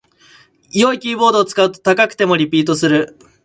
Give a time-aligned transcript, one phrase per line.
[0.71, 3.19] 良いキーボードを使うと高くてもリピートする